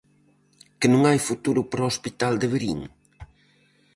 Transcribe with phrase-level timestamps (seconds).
[0.79, 2.79] ¿Que non hai futuro para o Hospital de Verín?